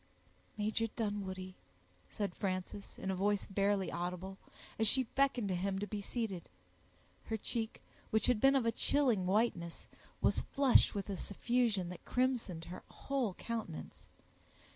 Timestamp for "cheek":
7.37-7.83